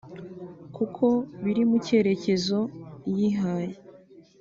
kuko 0.75 1.05
biri 1.43 1.63
mu 1.69 1.77
cyerekezo 1.85 2.59
yihaye 3.15 3.73